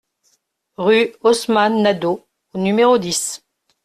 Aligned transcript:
Rue 0.77 1.13
Osman 1.21 1.81
Nadeau 1.83 2.25
au 2.55 2.57
numéro 2.57 2.97
dix 2.97 3.43